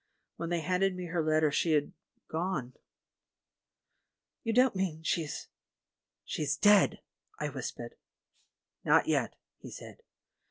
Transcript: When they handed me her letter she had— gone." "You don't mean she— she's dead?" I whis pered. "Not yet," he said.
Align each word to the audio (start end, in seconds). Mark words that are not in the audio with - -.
When 0.37 0.49
they 0.49 0.61
handed 0.61 0.95
me 0.95 1.05
her 1.09 1.23
letter 1.23 1.51
she 1.51 1.73
had— 1.73 1.93
gone." 2.31 2.73
"You 4.43 4.51
don't 4.51 4.75
mean 4.75 5.03
she— 5.03 5.29
she's 6.25 6.57
dead?" 6.57 7.01
I 7.39 7.49
whis 7.49 7.71
pered. 7.71 7.91
"Not 8.83 9.07
yet," 9.07 9.35
he 9.59 9.69
said. 9.69 10.01